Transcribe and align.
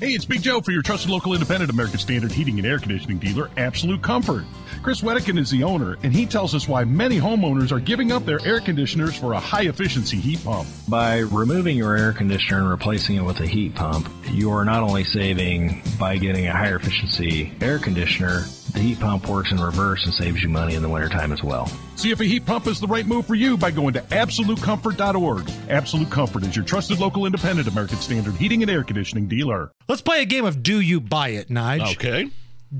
Hey, 0.00 0.12
it's 0.12 0.24
Big 0.24 0.42
Joe 0.42 0.60
for 0.60 0.70
your 0.70 0.82
trusted 0.82 1.10
local 1.10 1.34
independent 1.34 1.72
American 1.72 1.98
Standard 1.98 2.30
heating 2.30 2.56
and 2.58 2.64
air 2.64 2.78
conditioning 2.78 3.18
dealer, 3.18 3.50
Absolute 3.56 4.00
Comfort. 4.00 4.44
Chris 4.80 5.00
Wedekin 5.00 5.36
is 5.36 5.50
the 5.50 5.64
owner, 5.64 5.98
and 6.04 6.12
he 6.12 6.24
tells 6.24 6.54
us 6.54 6.68
why 6.68 6.84
many 6.84 7.18
homeowners 7.18 7.72
are 7.72 7.80
giving 7.80 8.12
up 8.12 8.24
their 8.24 8.38
air 8.46 8.60
conditioners 8.60 9.16
for 9.16 9.32
a 9.32 9.40
high 9.40 9.64
efficiency 9.64 10.16
heat 10.16 10.44
pump. 10.44 10.68
By 10.86 11.18
removing 11.18 11.76
your 11.76 11.96
air 11.96 12.12
conditioner 12.12 12.60
and 12.60 12.70
replacing 12.70 13.16
it 13.16 13.24
with 13.24 13.40
a 13.40 13.46
heat 13.46 13.74
pump, 13.74 14.08
you 14.30 14.52
are 14.52 14.64
not 14.64 14.84
only 14.84 15.02
saving 15.02 15.82
by 15.98 16.16
getting 16.16 16.46
a 16.46 16.52
higher 16.52 16.76
efficiency 16.76 17.52
air 17.60 17.80
conditioner, 17.80 18.44
the 18.72 18.80
heat 18.80 19.00
pump 19.00 19.28
works 19.28 19.50
in 19.50 19.60
reverse 19.60 20.04
and 20.04 20.14
saves 20.14 20.42
you 20.42 20.48
money 20.48 20.74
in 20.74 20.82
the 20.82 20.88
wintertime 20.88 21.32
as 21.32 21.42
well. 21.42 21.70
See 21.96 22.10
if 22.10 22.20
a 22.20 22.24
heat 22.24 22.46
pump 22.46 22.66
is 22.66 22.80
the 22.80 22.86
right 22.86 23.06
move 23.06 23.26
for 23.26 23.34
you 23.34 23.56
by 23.56 23.70
going 23.70 23.94
to 23.94 24.00
AbsoluteComfort.org. 24.00 25.50
Absolute 25.68 26.10
Comfort 26.10 26.42
is 26.44 26.54
your 26.54 26.64
trusted 26.64 26.98
local 26.98 27.26
independent 27.26 27.68
American 27.68 27.98
Standard 27.98 28.34
heating 28.34 28.62
and 28.62 28.70
air 28.70 28.84
conditioning 28.84 29.28
dealer. 29.28 29.72
Let's 29.88 30.02
play 30.02 30.22
a 30.22 30.26
game 30.26 30.44
of 30.44 30.62
Do 30.62 30.80
You 30.80 31.00
Buy 31.00 31.30
It, 31.30 31.48
Nige. 31.48 31.92
Okay. 31.92 32.30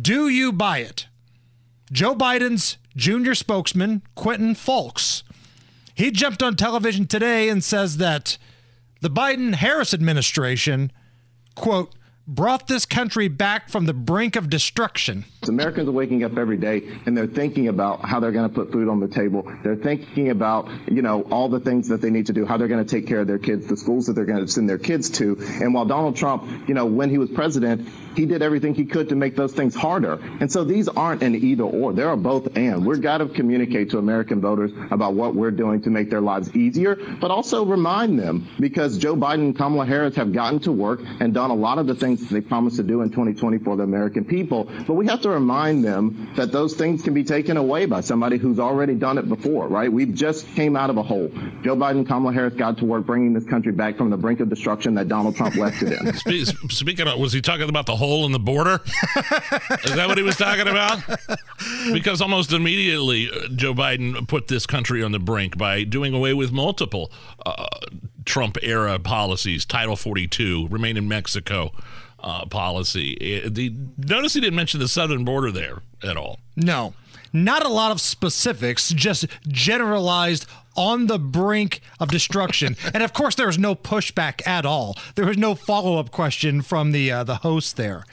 Do 0.01 0.28
you 0.28 0.52
buy 0.52 0.78
it? 0.78 1.06
Joe 1.91 2.14
Biden's 2.14 2.77
junior 2.95 3.34
spokesman, 3.34 4.02
Quentin 4.14 4.55
Fulks. 4.55 5.23
He 5.95 6.11
jumped 6.11 6.42
on 6.42 6.55
television 6.56 7.06
today 7.06 7.48
and 7.48 7.64
says 7.64 7.97
that 7.97 8.36
the 9.00 9.11
Biden 9.11 9.55
Harris 9.55 9.95
administration, 9.95 10.92
quote, 11.55 11.95
brought 12.28 12.68
this 12.68 12.84
country 12.84 13.27
back 13.27 13.70
from 13.70 13.87
the 13.87 13.95
brink 13.95 14.36
of 14.36 14.50
destruction. 14.50 15.24
Americans 15.48 15.88
are 15.88 15.92
waking 15.92 16.24
up 16.24 16.36
every 16.36 16.59
day 16.59 16.82
and 17.06 17.16
they're 17.16 17.27
thinking 17.27 17.69
about 17.69 18.05
how 18.05 18.20
they're 18.20 18.32
going 18.32 18.46
to 18.46 18.55
put 18.55 18.70
food 18.70 18.86
on 18.86 19.00
the 19.00 19.09
table. 19.09 19.50
They're 19.64 19.77
thinking 19.77 20.28
about, 20.28 20.69
you 20.91 21.00
know, 21.00 21.22
all 21.22 21.48
the 21.48 21.60
things 21.60 21.88
that 21.88 22.02
they 22.02 22.10
need 22.10 22.27
to 22.27 22.34
do, 22.34 22.45
how 22.45 22.59
they're 22.59 22.69
going 22.69 22.84
to 22.84 22.91
take 22.91 23.09
care 23.09 23.20
of 23.20 23.27
their 23.27 23.38
kids, 23.38 23.66
the 23.66 23.78
schools 23.78 24.06
that 24.06 24.12
they're 24.12 24.27
going 24.27 24.45
to 24.45 24.52
send 24.52 24.69
their 24.69 24.78
kids 24.78 25.09
to. 25.10 25.38
And 25.62 25.72
while 25.72 25.86
Donald 25.86 26.16
Trump, 26.16 26.69
you 26.69 26.74
know, 26.74 26.84
when 26.84 27.09
he 27.09 27.16
was 27.16 27.30
president, 27.30 27.88
he 28.14 28.27
did 28.27 28.42
everything 28.42 28.74
he 28.74 28.84
could 28.84 29.08
to 29.08 29.14
make 29.14 29.34
those 29.34 29.55
things 29.55 29.74
harder. 29.74 30.14
And 30.41 30.52
so 30.52 30.64
these 30.64 30.88
aren't 30.88 31.22
an 31.22 31.34
either 31.34 31.64
or. 31.64 31.94
There 31.94 32.10
are 32.10 32.16
both 32.16 32.58
and. 32.58 32.84
We've 32.84 33.00
got 33.00 33.19
to 33.19 33.28
communicate 33.28 33.91
to 33.91 33.98
American 33.98 34.42
voters 34.42 34.72
about 34.91 35.14
what 35.14 35.34
we're 35.34 35.50
doing 35.50 35.81
to 35.83 35.91
make 35.91 36.10
their 36.10 36.20
lives 36.20 36.55
easier, 36.55 36.97
but 36.97 37.31
also 37.31 37.64
remind 37.64 38.19
them 38.19 38.48
because 38.60 38.98
Joe 38.98 39.16
Biden 39.16 39.34
and 39.34 39.56
Kamala 39.56 39.86
Harris 39.86 40.16
have 40.16 40.33
gotten 40.33 40.58
to 40.60 40.72
work 40.72 41.00
and 41.20 41.33
done 41.33 41.50
a 41.50 41.55
lot 41.55 41.78
of 41.78 41.86
the 41.86 41.94
things 41.94 42.17
that 42.20 42.34
they 42.34 42.41
promised 42.41 42.77
to 42.77 42.83
do 42.83 43.02
in 43.02 43.11
2020 43.11 43.58
for 43.58 43.77
the 43.77 43.83
American 43.83 44.24
people. 44.24 44.64
But 44.86 44.94
we 44.94 45.06
have 45.06 45.22
to 45.22 45.30
remind 45.30 45.84
them 45.84 46.30
that 46.36 46.52
those 46.52 46.75
things 46.75 47.02
can 47.02 47.14
be 47.14 47.25
taken 47.25 47.56
away 47.56 47.86
by 47.86 48.00
somebody 48.00 48.38
who's 48.38 48.58
already 48.58 48.94
done 48.94 49.19
it 49.19 49.28
before, 49.28 49.69
right? 49.69 49.92
We've 49.92 50.14
just 50.14 50.47
came 50.55 50.77
out 50.77 50.91
of 50.91 50.97
a 50.97 51.02
hole. 51.02 51.28
Joe 51.62 51.77
Biden 51.77 52.06
Kamala 52.06 52.33
Harris 52.33 52.55
got 52.55 52.78
to 52.78 52.84
work 52.84 53.06
bringing 53.06 53.33
this 53.33 53.44
country 53.44 53.72
back 53.72 53.97
from 53.97 54.10
the 54.10 54.16
brink 54.16 54.41
of 54.41 54.48
destruction 54.48 54.94
that 54.94 55.08
Donald 55.08 55.36
Trump 55.36 55.56
left 55.56 55.83
it 55.83 55.92
in. 55.92 56.14
Speaking 56.70 57.06
of, 57.06 57.19
was 57.19 57.33
he 57.33 57.41
talking 57.41 57.69
about 57.69 57.86
the 57.86 57.97
hole 57.97 58.27
in 58.27 58.32
the 58.32 58.38
border? 58.38 58.80
Is 59.84 59.94
that 59.94 60.06
what 60.08 60.19
he 60.19 60.25
was 60.25 60.36
talking 60.36 60.69
about? 60.69 61.00
Because 61.92 62.20
almost 62.20 62.53
immediately, 62.53 63.30
uh, 63.30 63.48
Joe 63.55 63.75
Biden 63.75 64.27
put 64.28 64.48
this 64.48 64.66
country 64.66 65.03
on 65.03 65.12
the 65.12 65.19
brink 65.19 65.56
by 65.56 65.84
doing 65.84 66.14
away 66.14 66.34
with 66.34 66.53
multiple 66.53 67.10
uh, 67.44 67.66
Trump 68.25 68.58
era 68.62 68.98
policies, 68.98 69.64
Title 69.64 69.97
42, 69.97 70.69
remain 70.69 70.97
in 70.97 71.08
Mexico 71.08 71.72
uh, 72.20 72.47
policy. 72.47 73.42
The, 73.48 73.74
notice 73.97 74.34
he 74.34 74.41
didn't 74.41 74.56
mention 74.56 74.80
the 74.80 74.88
southern 74.88 75.24
border 75.24 75.50
there 75.50 75.83
at 76.02 76.16
all. 76.16 76.38
No, 76.56 76.94
not 77.33 77.64
a 77.64 77.69
lot 77.69 77.92
of 77.92 78.00
specifics, 78.00 78.91
just 78.91 79.27
generalized 79.47 80.47
on 80.77 81.06
the 81.06 81.19
brink 81.19 81.80
of 81.98 82.08
destruction. 82.08 82.77
and 82.94 83.02
of 83.02 83.12
course, 83.12 83.34
there 83.34 83.47
was 83.47 83.58
no 83.58 83.75
pushback 83.75 84.47
at 84.47 84.64
all. 84.64 84.97
There 85.16 85.27
was 85.27 85.36
no 85.36 85.55
follow 85.55 85.98
up 85.98 86.10
question 86.10 86.62
from 86.62 86.92
the 86.92 87.10
uh, 87.10 87.25
the 87.25 87.36
host 87.36 87.77
there. 87.77 88.05